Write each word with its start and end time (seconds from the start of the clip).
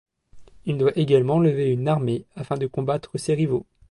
Il 0.65 0.79
doit 0.79 0.93
également 0.97 1.37
lever 1.37 1.69
une 1.69 1.87
armée 1.87 2.25
afin 2.35 2.57
de 2.57 2.65
combattre 2.65 3.19
ses 3.19 3.35
rivaux. 3.35 3.67